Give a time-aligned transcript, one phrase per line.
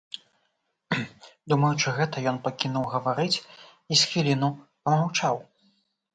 [1.53, 4.53] Думаючы гэта, ён пакінуў гаварыць і з хвіліну
[4.89, 5.35] памаўчаў.